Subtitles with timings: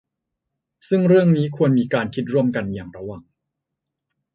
[0.89, 3.21] ซึ่งเรื่องนี้ควรมีการคิดร่วมกันอย่างระวัง